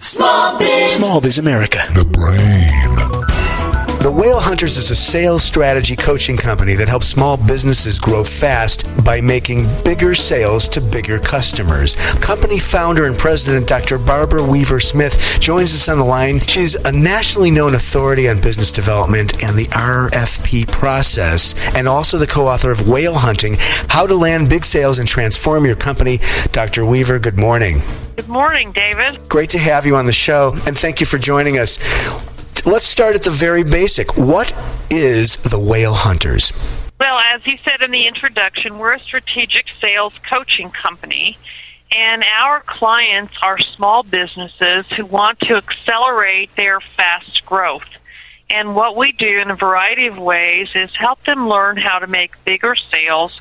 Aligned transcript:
Small 0.00 0.58
Biz. 0.58 0.92
Small 0.92 1.20
Biz 1.20 1.38
America. 1.38 1.78
The 1.94 2.04
brain. 2.04 3.07
The 4.00 4.12
Whale 4.12 4.38
Hunters 4.38 4.76
is 4.76 4.92
a 4.92 4.94
sales 4.94 5.42
strategy 5.42 5.96
coaching 5.96 6.36
company 6.36 6.74
that 6.74 6.88
helps 6.88 7.08
small 7.08 7.36
businesses 7.36 7.98
grow 7.98 8.22
fast 8.22 8.86
by 9.04 9.20
making 9.20 9.66
bigger 9.84 10.14
sales 10.14 10.68
to 10.68 10.80
bigger 10.80 11.18
customers. 11.18 11.96
Company 12.20 12.60
founder 12.60 13.06
and 13.06 13.18
president 13.18 13.66
Dr. 13.66 13.98
Barbara 13.98 14.44
Weaver 14.44 14.78
Smith 14.78 15.38
joins 15.40 15.74
us 15.74 15.88
on 15.88 15.98
the 15.98 16.04
line. 16.04 16.38
She's 16.38 16.76
a 16.76 16.92
nationally 16.92 17.50
known 17.50 17.74
authority 17.74 18.28
on 18.28 18.40
business 18.40 18.70
development 18.70 19.42
and 19.42 19.58
the 19.58 19.66
RFP 19.66 20.70
process, 20.70 21.56
and 21.76 21.88
also 21.88 22.18
the 22.18 22.26
co 22.26 22.46
author 22.46 22.70
of 22.70 22.88
Whale 22.88 23.16
Hunting 23.16 23.56
How 23.88 24.06
to 24.06 24.14
Land 24.14 24.48
Big 24.48 24.64
Sales 24.64 25.00
and 25.00 25.08
Transform 25.08 25.66
Your 25.66 25.76
Company. 25.76 26.20
Dr. 26.52 26.86
Weaver, 26.86 27.18
good 27.18 27.36
morning. 27.36 27.80
Good 28.14 28.28
morning, 28.28 28.70
David. 28.70 29.28
Great 29.28 29.50
to 29.50 29.58
have 29.58 29.86
you 29.86 29.96
on 29.96 30.04
the 30.04 30.12
show, 30.12 30.52
and 30.66 30.78
thank 30.78 31.00
you 31.00 31.06
for 31.06 31.18
joining 31.18 31.58
us. 31.58 31.78
Let's 32.68 32.84
start 32.84 33.14
at 33.14 33.22
the 33.22 33.30
very 33.30 33.64
basic. 33.64 34.18
What 34.18 34.52
is 34.90 35.38
the 35.38 35.58
Whale 35.58 35.94
Hunters? 35.94 36.52
Well, 37.00 37.18
as 37.18 37.46
you 37.46 37.56
said 37.56 37.80
in 37.80 37.90
the 37.92 38.06
introduction, 38.06 38.78
we're 38.78 38.92
a 38.92 39.00
strategic 39.00 39.70
sales 39.80 40.12
coaching 40.28 40.70
company, 40.70 41.38
and 41.90 42.22
our 42.38 42.60
clients 42.60 43.32
are 43.40 43.58
small 43.58 44.02
businesses 44.02 44.86
who 44.90 45.06
want 45.06 45.40
to 45.40 45.56
accelerate 45.56 46.54
their 46.56 46.78
fast 46.82 47.46
growth. 47.46 47.88
And 48.50 48.76
what 48.76 48.96
we 48.96 49.12
do 49.12 49.38
in 49.38 49.50
a 49.50 49.56
variety 49.56 50.06
of 50.06 50.18
ways 50.18 50.72
is 50.74 50.94
help 50.94 51.24
them 51.24 51.48
learn 51.48 51.78
how 51.78 52.00
to 52.00 52.06
make 52.06 52.44
bigger 52.44 52.74
sales, 52.74 53.40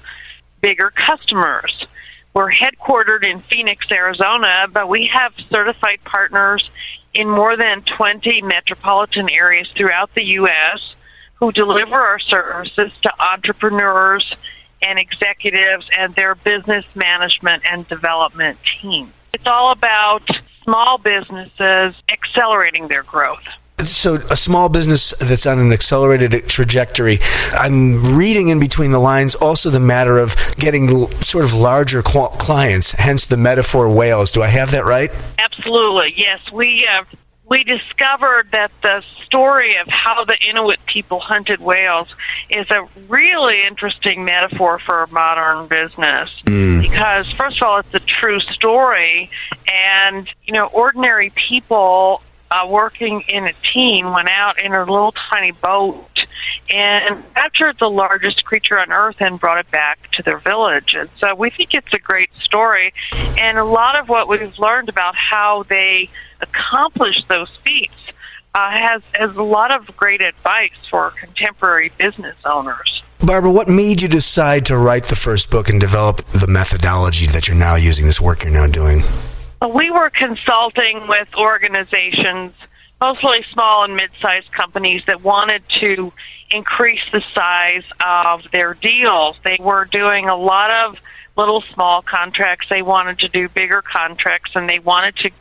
bigger 0.62 0.90
customers. 0.90 1.86
We're 2.34 2.52
headquartered 2.52 3.26
in 3.26 3.42
Phoenix, 3.42 3.92
Arizona, 3.92 4.70
but 4.72 4.88
we 4.88 5.08
have 5.08 5.34
certified 5.50 6.00
partners 6.06 6.72
in 7.18 7.28
more 7.28 7.58
than 7.58 7.82
20 7.82 8.44
metropolitan 8.44 9.28
areas 9.32 9.68
throughout 9.72 10.14
the 10.14 10.24
U.S. 10.24 10.94
who 11.36 11.52
deliver 11.52 11.96
our 11.96 12.20
services 12.20 12.92
to 13.02 13.12
entrepreneurs 13.20 14.36
and 14.84 15.00
executives 15.00 15.90
and 15.98 16.14
their 16.14 16.36
business 16.36 16.86
management 16.96 17.64
and 17.70 17.88
development 17.88 18.60
teams. 18.64 19.12
It's 19.34 19.48
all 19.48 19.72
about 19.72 20.30
small 20.64 21.00
businesses 21.00 21.96
accelerating 22.08 22.88
their 22.88 23.04
growth. 23.04 23.48
So, 23.84 24.16
a 24.16 24.36
small 24.36 24.70
business 24.70 25.12
that's 25.20 25.46
on 25.46 25.60
an 25.60 25.72
accelerated 25.72 26.48
trajectory. 26.50 27.20
I'm 27.54 28.18
reading 28.18 28.50
in 28.50 28.60
between 28.60 28.90
the 28.90 28.98
lines 28.98 29.36
also 29.36 29.70
the 29.70 29.80
matter 29.80 30.18
of 30.18 30.36
getting 30.58 30.90
l- 30.90 31.12
sort 31.22 31.46
of 31.46 31.54
larger 31.54 32.02
qu- 32.02 32.30
clients, 32.40 32.94
hence 32.94 33.28
the 33.28 33.38
metaphor 33.38 33.88
whales. 33.88 34.32
Do 34.32 34.42
I 34.42 34.48
have 34.48 34.72
that 34.72 34.86
right? 34.86 35.12
Absolutely, 35.38 36.16
yes. 36.18 36.52
We 36.52 36.88
uh, 36.88 37.04
we 37.46 37.64
discovered 37.64 38.48
that 38.50 38.72
the 38.82 39.02
story 39.24 39.78
of 39.78 39.88
how 39.88 40.26
the 40.26 40.38
Inuit 40.44 40.84
people 40.88 41.20
hunted 41.20 41.60
whales 41.60 42.14
is 42.50 42.66
a 42.72 42.88
really 43.08 43.64
interesting 43.64 44.26
metaphor 44.26 44.80
for 44.80 45.04
a 45.04 45.08
modern 45.12 45.68
business 45.68 46.42
because 46.82 47.32
first 47.32 47.58
of 47.62 47.68
all 47.68 47.78
it's 47.78 47.94
a 47.94 48.00
true 48.00 48.40
story 48.40 49.30
and 49.72 50.28
you 50.46 50.54
know 50.54 50.66
ordinary 50.68 51.30
people 51.30 52.24
uh, 52.50 52.68
working 52.70 53.22
in 53.28 53.46
a 53.46 53.54
team 53.54 54.12
went 54.12 54.30
out 54.30 54.60
in 54.60 54.74
a 54.74 54.80
little 54.80 55.12
tiny 55.12 55.52
boat 55.52 56.26
and 56.70 57.24
captured 57.34 57.78
the 57.80 57.90
largest 57.90 58.46
creature 58.46 58.80
on 58.80 58.92
earth 58.92 59.22
and 59.22 59.40
brought 59.40 59.58
it 59.58 59.70
back 59.72 60.10
to 60.12 60.24
their 60.24 60.38
village. 60.38 60.96
And 60.96 61.10
so 61.18 61.36
we 61.36 61.50
think 61.50 61.74
it's 61.74 61.94
a 61.94 62.00
great 62.00 62.30
story. 62.42 62.94
And 63.38 63.58
a 63.58 63.64
lot 63.64 63.96
of 63.96 64.10
what 64.10 64.28
we've 64.28 64.58
learned 64.58 64.90
about 64.90 65.16
how 65.16 65.64
they 65.64 66.10
accomplished 66.42 67.28
those 67.28 67.50
feats 67.58 67.94
uh, 68.56 68.72
has, 68.72 69.02
has 69.14 69.36
a 69.36 69.44
lot 69.44 69.72
of 69.72 69.96
great 69.98 70.22
advice 70.22 70.72
for 70.90 71.12
contemporary 71.12 71.92
business 71.98 72.36
owners. 72.46 73.04
Barbara, 73.20 73.52
what 73.52 73.68
made 73.68 74.02
you 74.02 74.08
decide 74.08 74.66
to 74.68 74.78
write 74.78 75.04
the 75.04 75.16
first 75.16 75.52
book 75.52 75.70
and 75.70 75.82
develop 75.82 76.18
the 76.28 76.48
methodology 76.48 77.28
that 77.28 77.48
you're 77.48 77.58
now 77.58 77.76
using, 77.76 78.06
this 78.06 78.22
work 78.22 78.44
you're 78.44 78.54
now 78.54 78.68
doing? 78.68 79.02
We 79.62 79.90
were 79.90 80.10
consulting 80.10 81.08
with 81.08 81.36
organizations, 81.36 82.54
mostly 83.02 83.44
small 83.44 83.84
and 83.84 83.96
mid-sized 83.96 84.52
companies 84.52 85.06
that 85.06 85.24
wanted 85.24 85.68
to 85.70 86.14
increase 86.52 87.02
the 87.12 87.22
size 87.34 87.84
of 88.06 88.50
their 88.52 88.76
deals. 88.76 89.40
They 89.44 89.58
were 89.60 89.86
doing 89.86 90.30
a 90.30 90.36
lot 90.36 90.70
of 90.70 91.02
little 91.36 91.62
small 91.62 92.02
contracts. 92.02 92.70
They 92.70 92.82
wanted 92.82 93.20
to 93.20 93.30
do 93.30 93.50
bigger 93.50 93.82
contracts 93.82 94.52
and 94.56 94.70
they 94.70 94.80
wanted 94.80 95.16
to 95.18 95.32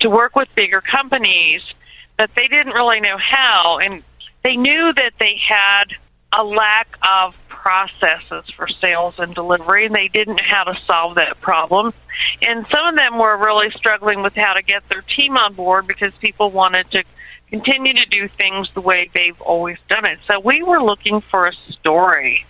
to 0.00 0.10
work 0.10 0.36
with 0.36 0.54
bigger 0.54 0.80
companies, 0.80 1.74
but 2.16 2.34
they 2.34 2.48
didn't 2.48 2.74
really 2.74 3.00
know 3.00 3.18
how 3.18 3.78
and 3.78 4.02
they 4.42 4.56
knew 4.56 4.92
that 4.92 5.12
they 5.18 5.36
had 5.36 5.86
a 6.32 6.44
lack 6.44 6.96
of 7.02 7.34
processes 7.66 8.48
for 8.50 8.68
sales 8.68 9.18
and 9.18 9.34
delivery 9.34 9.86
and 9.86 9.92
they 9.92 10.06
didn't 10.06 10.36
know 10.36 10.42
how 10.44 10.62
to 10.62 10.80
solve 10.82 11.16
that 11.16 11.40
problem. 11.40 11.92
And 12.40 12.64
some 12.68 12.86
of 12.86 12.94
them 12.94 13.18
were 13.18 13.36
really 13.36 13.72
struggling 13.72 14.22
with 14.22 14.36
how 14.36 14.54
to 14.54 14.62
get 14.62 14.88
their 14.88 15.02
team 15.02 15.36
on 15.36 15.52
board 15.52 15.88
because 15.88 16.14
people 16.14 16.52
wanted 16.52 16.88
to 16.92 17.02
continue 17.50 17.92
to 17.92 18.06
do 18.08 18.28
things 18.28 18.70
the 18.70 18.80
way 18.80 19.10
they've 19.12 19.40
always 19.40 19.78
done 19.88 20.04
it. 20.04 20.20
So 20.28 20.38
we 20.38 20.62
were 20.62 20.80
looking 20.80 21.20
for 21.20 21.48
a 21.48 21.54
story 21.54 22.46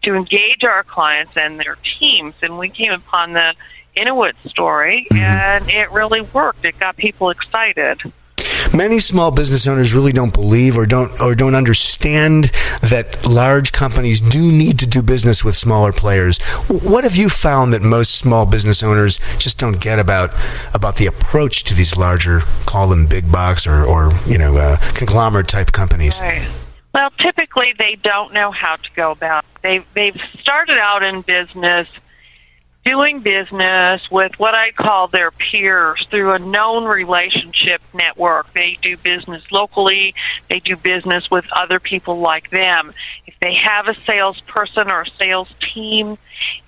to 0.00 0.14
engage 0.14 0.64
our 0.64 0.82
clients 0.82 1.36
and 1.36 1.60
their 1.60 1.76
teams 1.84 2.32
and 2.40 2.58
we 2.58 2.70
came 2.70 2.92
upon 2.92 3.34
the 3.34 3.54
Inuit 3.96 4.38
story 4.46 5.06
mm-hmm. 5.10 5.22
and 5.22 5.68
it 5.68 5.92
really 5.92 6.22
worked. 6.22 6.64
It 6.64 6.78
got 6.78 6.96
people 6.96 7.28
excited. 7.28 8.00
Many 8.74 8.98
small 8.98 9.30
business 9.30 9.68
owners 9.68 9.94
really 9.94 10.10
don't 10.10 10.34
believe 10.34 10.76
or 10.76 10.84
don't 10.84 11.20
or 11.20 11.36
don't 11.36 11.54
understand 11.54 12.50
that 12.82 13.24
large 13.24 13.70
companies 13.70 14.20
do 14.20 14.50
need 14.50 14.80
to 14.80 14.86
do 14.86 15.00
business 15.00 15.44
with 15.44 15.54
smaller 15.54 15.92
players. 15.92 16.42
What 16.68 17.04
have 17.04 17.14
you 17.14 17.28
found 17.28 17.72
that 17.72 17.82
most 17.82 18.16
small 18.16 18.46
business 18.46 18.82
owners 18.82 19.20
just 19.38 19.60
don't 19.60 19.80
get 19.80 20.00
about 20.00 20.34
about 20.74 20.96
the 20.96 21.06
approach 21.06 21.62
to 21.64 21.74
these 21.74 21.96
larger, 21.96 22.40
call 22.66 22.88
them 22.88 23.06
big 23.06 23.30
box 23.30 23.64
or 23.64 23.84
or 23.84 24.12
you 24.26 24.38
know 24.38 24.56
uh, 24.56 24.76
conglomerate 24.94 25.46
type 25.46 25.70
companies? 25.70 26.18
Right. 26.20 26.48
Well, 26.92 27.10
typically 27.10 27.74
they 27.78 27.94
don't 27.94 28.32
know 28.32 28.50
how 28.50 28.74
to 28.74 28.90
go 28.96 29.12
about. 29.12 29.44
It. 29.44 29.62
They 29.62 29.84
they've 29.94 30.20
started 30.40 30.78
out 30.78 31.04
in 31.04 31.20
business 31.20 31.88
doing 32.84 33.20
business 33.20 34.10
with 34.10 34.38
what 34.38 34.54
I 34.54 34.70
call 34.70 35.08
their 35.08 35.30
peers 35.30 36.06
through 36.10 36.32
a 36.32 36.38
known 36.38 36.84
relationship 36.84 37.80
network. 37.94 38.52
They 38.52 38.78
do 38.82 38.96
business 38.96 39.42
locally. 39.50 40.14
They 40.48 40.60
do 40.60 40.76
business 40.76 41.30
with 41.30 41.46
other 41.52 41.80
people 41.80 42.18
like 42.18 42.50
them. 42.50 42.92
If 43.26 43.34
they 43.40 43.54
have 43.54 43.88
a 43.88 43.94
salesperson 43.94 44.90
or 44.90 45.02
a 45.02 45.08
sales 45.08 45.52
team, 45.60 46.18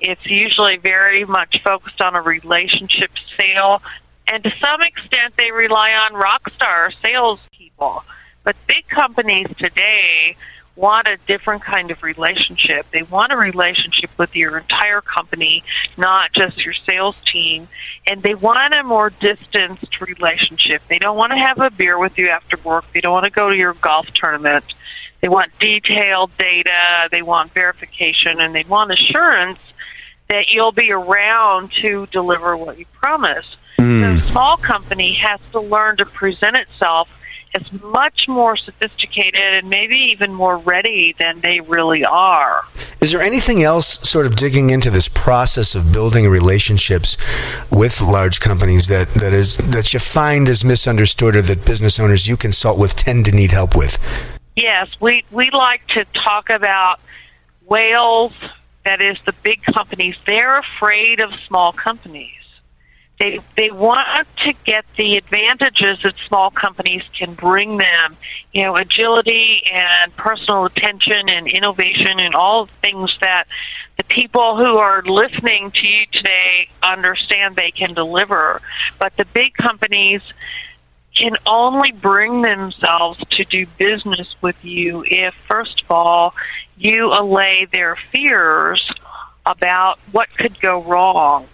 it's 0.01 0.27
usually 0.27 0.79
very 0.79 1.25
much 1.25 1.63
focused 1.63 2.01
on 2.01 2.15
a 2.15 2.23
relationship 2.23 3.11
sale. 3.37 3.83
And 4.27 4.43
to 4.43 4.51
some 4.51 4.81
extent, 4.81 5.37
they 5.37 5.53
rely 5.53 5.93
on 5.93 6.15
rock 6.15 6.51
star 6.51 6.91
salespeople. 6.91 8.05
But 8.43 8.57
big 8.67 8.89
companies 8.89 9.49
today 9.57 10.37
want 10.77 11.09
a 11.09 11.19
different 11.27 11.63
kind 11.63 11.91
of 11.91 12.03
relationship. 12.03 12.87
They 12.91 13.03
want 13.03 13.33
a 13.33 13.37
relationship 13.37 14.11
with 14.19 14.37
your 14.37 14.59
entire 14.59 15.01
company, 15.01 15.65
not 15.97 16.33
just 16.33 16.65
your 16.65 16.75
sales 16.75 17.17
team. 17.25 17.67
And 18.07 18.23
they 18.23 18.35
want 18.35 18.75
a 18.75 18.83
more 18.83 19.11
distanced 19.11 20.01
relationship. 20.01 20.83
They 20.89 20.99
don't 20.99 21.17
want 21.17 21.33
to 21.33 21.39
have 21.39 21.59
a 21.61 21.71
beer 21.71 21.99
with 21.99 22.19
you 22.19 22.29
after 22.29 22.59
work. 22.59 22.85
They 22.93 23.01
don't 23.01 23.13
want 23.13 23.25
to 23.25 23.31
go 23.31 23.49
to 23.51 23.57
your 23.57 23.75
golf 23.75 24.13
tournament. 24.13 24.75
They 25.23 25.29
want 25.29 25.59
detailed 25.59 26.37
data. 26.37 27.09
They 27.11 27.23
want 27.23 27.53
verification 27.53 28.41
and 28.41 28.55
they 28.55 28.65
want 28.65 28.93
assurance 28.93 29.59
that 30.29 30.51
you'll 30.51 30.73
be 30.73 30.93
around 30.93 31.73
to 31.73 32.07
deliver 32.07 32.57
what 32.57 32.79
you 32.79 32.85
promise. 32.93 33.57
Mm. 33.79 34.21
The 34.21 34.31
small 34.31 34.57
company 34.57 35.13
has 35.15 35.41
to 35.53 35.61
learn 35.61 35.97
to 35.99 36.07
present 36.07 36.57
itself 36.57 37.09
as 37.57 37.83
much 37.83 38.29
more 38.29 38.57
sophisticated 38.57 39.41
and 39.41 39.71
maybe 39.71 39.97
even 39.97 40.33
more 40.33 40.59
ready 40.59 41.15
than 41.19 41.41
they 41.41 41.61
really 41.61 42.05
are. 42.05 42.65
Is 43.01 43.13
there 43.13 43.23
anything 43.23 43.63
else 43.63 43.87
sort 44.09 44.27
of 44.27 44.37
digging 44.37 44.71
into 44.71 44.91
this 44.91 45.09
process 45.09 45.75
of 45.75 45.93
building 45.93 46.29
relationships 46.29 47.17
with 47.71 48.01
large 48.01 48.41
companies 48.41 48.89
that, 48.89 49.13
that 49.15 49.33
is 49.33 49.57
that 49.57 49.93
you 49.95 50.01
find 50.01 50.49
is 50.49 50.65
misunderstood 50.65 51.37
or 51.37 51.43
that 51.43 51.65
business 51.65 51.99
owners 51.99 52.29
you 52.29 52.37
consult 52.37 52.79
with 52.79 52.95
tend 52.95 53.25
to 53.25 53.33
need 53.33 53.53
help 53.53 53.75
with? 53.75 53.99
Yes, 54.55 54.89
we 55.01 55.25
we 55.31 55.51
like 55.51 55.87
to 55.89 56.05
talk 56.15 56.51
about 56.51 57.01
whales 57.67 58.33
that 58.85 59.01
is 59.01 59.21
the 59.23 59.33
big 59.43 59.63
companies. 59.63 60.17
They're 60.25 60.59
afraid 60.59 61.21
of 61.21 61.35
small 61.35 61.73
companies. 61.73 62.31
They 63.19 63.41
they 63.57 63.71
want 63.71 64.07
to 64.45 64.53
get 64.65 64.85
the 64.97 65.17
advantages 65.17 66.03
that 66.03 66.17
small 66.19 66.51
companies 66.51 67.03
can 67.15 67.33
bring 67.33 67.79
them. 67.79 68.17
You 68.53 68.65
know, 68.65 68.77
agility 68.77 69.63
and 69.73 70.15
personal 70.17 70.67
attention 70.67 71.29
and 71.31 71.49
innovation 71.49 72.21
and 72.21 72.35
all 72.35 72.67
things 72.67 73.19
that 73.21 73.45
the 73.97 74.05
people 74.05 74.57
who 74.57 74.77
are 74.77 75.03
listening 75.03 75.71
to 75.71 75.87
you 75.87 76.07
today 76.13 76.69
understand 76.83 77.57
they 77.57 77.71
can 77.71 77.95
deliver. 77.95 78.61
But 78.99 79.17
the 79.17 79.25
big 79.25 79.55
companies 79.55 80.23
can 81.15 81.37
only 81.47 81.93
bring 81.93 82.43
themselves 82.43 83.19
to 83.31 83.45
do 83.45 83.67
business 83.79 84.37
with 84.43 84.63
you 84.63 85.03
if, 85.07 85.35
first 85.35 85.81
of 85.81 85.91
all, 85.91 86.35
you 86.77 87.13
allay 87.13 87.67
their 87.73 87.97
fears 87.97 88.93
about 89.47 89.99
what 90.13 90.29
could 90.37 90.61
go 90.61 90.83
wrong. 90.83 91.49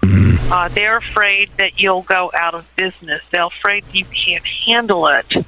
Uh, 0.53 0.69
they're 0.69 0.99
afraid 0.99 1.49
that 1.57 1.81
you'll 1.81 2.03
go 2.03 2.31
out 2.35 2.55
of 2.55 2.69
business. 2.77 3.23
They're 3.31 3.47
afraid 3.47 3.87
you 3.91 4.05
can't 4.05 4.45
handle 4.45 5.07
it. 5.07 5.47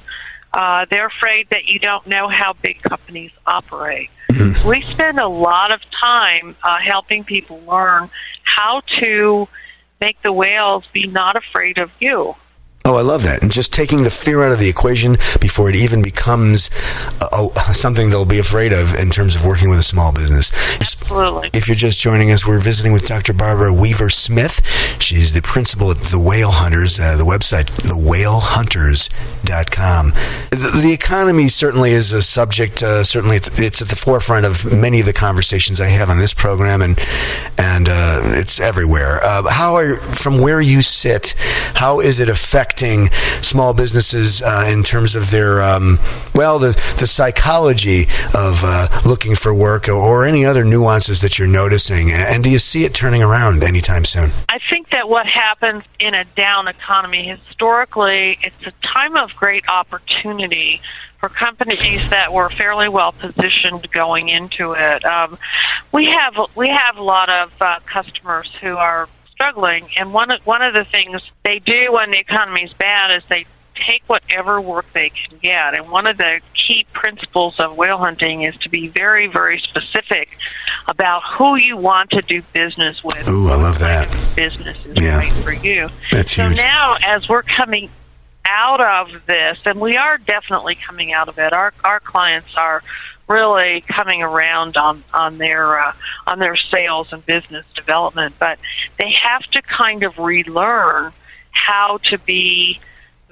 Uh, 0.51 0.87
they're 0.89 1.05
afraid 1.05 1.47
that 1.51 1.65
you 1.65 1.77
don't 1.77 2.07
know 2.07 2.27
how 2.27 2.53
big 2.53 2.81
companies 2.81 3.29
operate. 3.45 4.09
Mm-hmm. 4.31 4.67
We 4.67 4.81
spend 4.81 5.19
a 5.19 5.27
lot 5.27 5.71
of 5.71 5.87
time 5.91 6.55
uh, 6.63 6.79
helping 6.79 7.23
people 7.23 7.61
learn 7.67 8.09
how 8.41 8.81
to 8.99 9.47
make 10.01 10.19
the 10.23 10.33
whales 10.33 10.87
be 10.87 11.05
not 11.05 11.35
afraid 11.35 11.77
of 11.77 11.91
you. 11.99 12.35
Oh, 12.87 12.97
I 12.97 13.01
love 13.01 13.23
that. 13.23 13.41
And 13.41 13.51
just 13.51 13.73
taking 13.73 14.03
the 14.03 14.11
fear 14.11 14.43
out 14.43 14.51
of 14.51 14.59
the 14.59 14.69
equation 14.69 15.13
before 15.41 15.69
it 15.69 15.75
even 15.75 16.03
becomes 16.03 16.69
uh, 17.19 17.49
something 17.73 18.11
they'll 18.11 18.25
be 18.25 18.37
afraid 18.37 18.73
of 18.73 18.93
in 18.93 19.09
terms 19.09 19.35
of 19.35 19.43
working 19.43 19.71
with 19.71 19.79
a 19.79 19.83
small 19.83 20.13
business. 20.13 20.51
Absolutely. 20.79 21.49
If 21.53 21.67
you're 21.67 21.73
just 21.73 21.99
joining 21.99 22.29
us, 22.29 22.45
we're 22.45 22.59
visiting 22.59 22.93
with 22.93 23.07
Dr. 23.07 23.33
Barbara 23.33 23.73
Weaver 23.73 24.11
Smith. 24.11 24.61
She's 25.01 25.33
the 25.33 25.41
principal 25.41 25.89
at 25.89 25.97
The 25.97 26.19
Whale 26.19 26.51
Hunters, 26.51 26.99
uh, 26.99 27.17
the 27.17 27.23
website, 27.23 27.71
thewhalehunters.com. 27.81 30.11
The, 30.51 30.79
the 30.83 30.93
economy 30.93 31.47
certainly 31.47 31.89
is 31.89 32.13
a 32.13 32.21
subject, 32.21 32.83
uh, 32.83 33.03
certainly 33.03 33.37
it's 33.37 33.81
at 33.81 33.87
the 33.87 33.95
forefront 33.95 34.45
of 34.45 34.71
many 34.71 34.99
of 34.99 35.07
the 35.07 35.13
conversations 35.13 35.81
I 35.81 35.87
have 35.87 36.11
on 36.11 36.19
this 36.19 36.35
program, 36.35 36.83
and, 36.83 36.99
and 37.57 37.89
uh, 37.89 38.21
it's 38.35 38.59
everywhere. 38.59 39.23
Uh, 39.23 39.49
how 39.49 39.77
are, 39.77 39.97
from 39.97 40.39
where 40.39 40.61
you 40.61 40.83
sit, 40.83 41.33
how 41.73 41.99
is 41.99 42.19
it 42.19 42.29
affecting 42.29 42.74
affecting 42.75 43.09
small 43.41 43.73
businesses 43.73 44.41
uh, 44.41 44.65
in 44.67 44.83
terms 44.83 45.15
of 45.15 45.31
their, 45.31 45.61
um, 45.61 45.97
well, 46.33 46.59
the, 46.59 46.71
the 46.99 47.07
psychology 47.07 48.03
of 48.33 48.61
uh, 48.63 48.87
looking 49.05 49.33
for 49.33 49.53
work 49.53 49.87
or, 49.87 49.93
or 49.93 50.25
any 50.25 50.45
other 50.45 50.65
nuances 50.65 51.21
that 51.21 51.39
you're 51.39 51.47
noticing? 51.47 52.11
And 52.11 52.43
do 52.43 52.49
you 52.49 52.59
see 52.59 52.83
it 52.83 52.93
turning 52.93 53.23
around 53.23 53.63
anytime 53.63 54.03
soon? 54.03 54.31
I 54.49 54.59
think 54.59 54.89
that 54.89 55.07
what 55.07 55.25
happens 55.25 55.83
in 55.99 56.13
a 56.13 56.25
down 56.35 56.67
economy 56.67 57.23
historically, 57.23 58.37
it's 58.41 58.67
a 58.67 58.71
time 58.81 59.15
of 59.15 59.33
great 59.35 59.67
opportunity 59.69 60.81
for 61.19 61.29
companies 61.29 62.09
that 62.09 62.33
were 62.33 62.49
fairly 62.49 62.89
well 62.89 63.13
positioned 63.13 63.89
going 63.91 64.27
into 64.27 64.73
it. 64.73 65.05
Um, 65.05 65.37
we 65.93 66.05
have 66.05 66.37
we 66.55 66.67
have 66.67 66.97
a 66.97 67.03
lot 67.03 67.29
of 67.29 67.53
uh, 67.61 67.79
customers 67.85 68.53
who 68.61 68.75
are 68.75 69.07
struggling. 69.35 69.87
And 69.97 70.13
one 70.13 70.31
of, 70.31 70.45
one 70.45 70.61
of 70.61 70.73
the 70.73 70.85
things 70.85 71.21
they 71.43 71.59
do 71.59 71.93
when 71.93 72.11
the 72.11 72.19
economy 72.19 72.63
is 72.63 72.73
bad 72.73 73.11
is 73.11 73.27
they 73.27 73.45
take 73.75 74.03
whatever 74.07 74.59
work 74.61 74.91
they 74.93 75.09
can 75.09 75.37
get. 75.39 75.75
And 75.75 75.89
one 75.91 76.07
of 76.07 76.17
the 76.17 76.39
key 76.53 76.85
principles 76.93 77.59
of 77.59 77.77
whale 77.77 77.97
hunting 77.97 78.43
is 78.43 78.55
to 78.57 78.69
be 78.69 78.87
very, 78.87 79.27
very 79.27 79.59
specific 79.59 80.37
about 80.87 81.23
who 81.23 81.55
you 81.55 81.77
want 81.77 82.09
to 82.11 82.21
do 82.21 82.41
business 82.53 83.03
with. 83.03 83.29
Ooh, 83.29 83.47
I 83.47 83.55
love 83.55 83.79
that. 83.79 84.09
business 84.35 84.83
is 84.85 85.01
yeah. 85.01 85.17
right 85.19 85.33
for 85.43 85.53
you. 85.53 85.89
That's 86.11 86.31
so 86.31 86.47
huge. 86.47 86.61
now, 86.61 86.95
as 87.05 87.27
we're 87.27 87.43
coming 87.43 87.89
out 88.45 88.81
of 88.81 89.25
this, 89.25 89.59
and 89.65 89.79
we 89.79 89.97
are 89.97 90.17
definitely 90.17 90.75
coming 90.75 91.11
out 91.13 91.27
of 91.27 91.37
it, 91.39 91.53
our 91.53 91.73
our 91.83 91.99
clients 91.99 92.55
are 92.55 92.83
really 93.27 93.81
coming 93.81 94.21
around 94.21 94.77
on 94.77 95.03
on 95.13 95.37
their 95.37 95.79
uh, 95.79 95.93
on 96.27 96.39
their 96.39 96.55
sales 96.55 97.11
and 97.11 97.25
business 97.25 97.65
development, 97.75 98.35
but 98.39 98.59
they 98.97 99.11
have 99.11 99.43
to 99.47 99.61
kind 99.61 100.03
of 100.03 100.17
relearn 100.19 101.11
how 101.51 101.97
to 101.99 102.17
be 102.19 102.79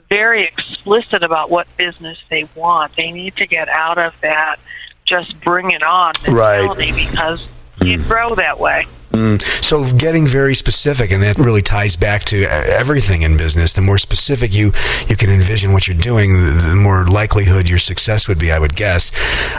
very 0.10 0.44
explicit 0.44 1.24
about 1.24 1.50
what 1.50 1.68
business 1.77 2.19
they 2.30 2.48
want. 2.56 2.95
They 2.95 3.12
need 3.12 3.36
to 3.38 3.48
get 3.48 3.68
out 3.68 3.98
of 3.98 4.19
that 4.21 4.57
just 5.06 5.39
bring 5.42 5.71
it 5.71 5.83
on 5.83 6.13
mentality 6.25 6.92
right. 6.92 7.10
because 7.12 7.48
you 7.81 8.02
grow 8.04 8.36
that 8.36 8.60
way. 8.60 8.86
Mm. 9.14 9.40
So 9.64 9.86
getting 9.96 10.25
very 10.25 10.56
specific, 10.56 11.12
and 11.12 11.22
that 11.22 11.38
really 11.38 11.62
ties 11.62 11.96
back 11.96 12.24
to 12.25 12.46
everything 12.46 13.22
in 13.22 13.38
business. 13.38 13.72
The 13.72 13.81
more 13.81 14.00
specific 14.00 14.56
you 14.56 14.74
you 15.08 15.16
can 15.16 15.30
envision 15.30 15.72
what 15.72 15.88
you're 15.88 15.96
doing, 15.96 16.34
the 16.34 16.75
more 16.75 17.06
likelihood 17.06 17.70
your 17.70 17.78
success 17.78 18.28
would 18.28 18.40
be. 18.40 18.52
I 18.52 18.58
would 18.58 18.75
guess. 18.75 19.12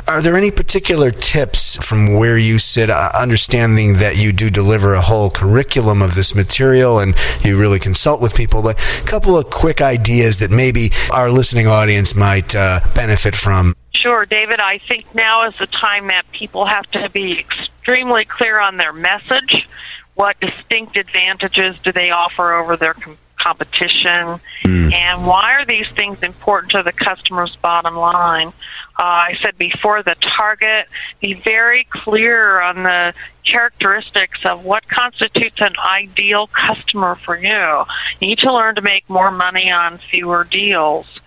Are 0.08 0.20
there 0.20 0.36
any 0.36 0.50
particular 0.50 1.12
tips 1.12 1.76
from 1.86 2.14
where 2.14 2.36
you 2.36 2.58
sit, 2.58 2.90
uh, 2.90 3.10
understanding 3.14 3.98
that 3.98 4.16
you 4.16 4.32
do 4.32 4.50
deliver 4.50 4.94
a 4.94 5.00
whole 5.00 5.30
curriculum 5.30 6.02
of 6.02 6.16
this 6.16 6.34
material, 6.34 6.98
and 6.98 7.14
you 7.42 7.56
really 7.56 7.78
consult 7.78 8.20
with 8.20 8.34
people? 8.34 8.60
But 8.60 8.76
a 9.00 9.04
couple 9.04 9.36
of 9.38 9.50
quick 9.50 9.80
ideas 9.80 10.40
that 10.40 10.50
maybe 10.50 10.90
our 11.12 11.30
listening 11.30 11.68
audience 11.68 12.16
might 12.16 12.56
uh, 12.56 12.80
benefit 12.96 13.36
from. 13.36 13.72
Sure, 13.94 14.26
David. 14.26 14.60
I 14.60 14.78
think 14.78 15.14
now 15.14 15.46
is 15.46 15.56
the 15.56 15.66
time 15.66 16.08
that 16.08 16.30
people 16.32 16.66
have 16.66 16.90
to 16.90 17.08
be 17.08 17.38
extremely 17.38 18.24
clear 18.24 18.58
on 18.58 18.76
their 18.76 18.92
message. 18.92 19.68
What 20.14 20.38
distinct 20.40 20.96
advantages 20.96 21.78
do 21.78 21.90
they 21.90 22.10
offer 22.10 22.54
over 22.54 22.76
their 22.76 22.94
com- 22.94 23.16
competition? 23.38 24.40
Mm. 24.64 24.92
And 24.92 25.26
why 25.26 25.54
are 25.54 25.64
these 25.64 25.88
things 25.88 26.22
important 26.22 26.72
to 26.72 26.82
the 26.82 26.92
customer's 26.92 27.56
bottom 27.56 27.96
line? 27.96 28.48
Uh, 28.96 29.02
I 29.30 29.38
said 29.40 29.56
before, 29.58 30.02
the 30.02 30.16
target, 30.20 30.86
be 31.20 31.34
very 31.34 31.84
clear 31.84 32.60
on 32.60 32.82
the 32.82 33.14
characteristics 33.44 34.44
of 34.44 34.64
what 34.64 34.86
constitutes 34.88 35.60
an 35.60 35.74
ideal 35.84 36.46
customer 36.48 37.14
for 37.14 37.36
you. 37.36 37.84
You 38.20 38.28
need 38.28 38.38
to 38.40 38.52
learn 38.52 38.74
to 38.76 38.82
make 38.82 39.08
more 39.08 39.30
money 39.30 39.70
on 39.70 39.98
fewer 39.98 40.44
deals. 40.44 41.20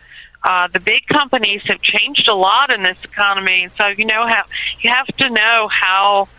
Uh, 0.48 0.66
the 0.70 0.80
big 0.80 1.06
companies 1.08 1.62
have 1.64 1.82
changed 1.82 2.30
a 2.30 2.34
lot 2.34 2.72
in 2.72 2.82
this 2.82 2.98
economy, 3.04 3.68
so 3.78 3.88
you 3.88 4.06
know 4.06 4.26
how 4.26 4.46
you 4.80 4.90
have 4.90 5.06
to 5.08 5.30
know 5.30 5.68
how 5.70 6.30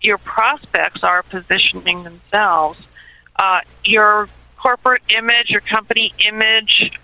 your 0.00 0.16
prospects 0.16 1.04
are 1.04 1.22
positioning 1.22 2.02
themselves. 2.02 2.80
Uh, 3.36 3.60
your 3.84 4.26
corporate 4.56 5.02
image, 5.10 5.50
your 5.50 5.60
company 5.60 6.14
image 6.26 6.98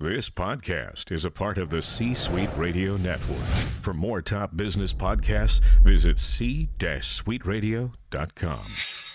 This 0.02 0.30
podcast 0.30 1.12
is 1.12 1.26
a 1.26 1.32
part 1.32 1.58
of 1.58 1.72
the 1.72 1.82
C 1.82 2.14
Suite 2.14 2.50
Radio 2.56 2.96
Network. 2.96 3.44
For 3.82 3.94
more 3.94 4.22
top 4.22 4.56
business 4.56 4.94
podcasts, 4.94 5.60
visit 5.84 6.20
c-suiteradio.com. 6.20 9.09